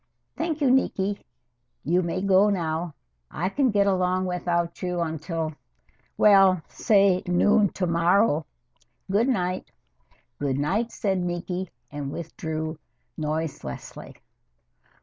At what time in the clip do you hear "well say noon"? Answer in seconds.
6.17-7.69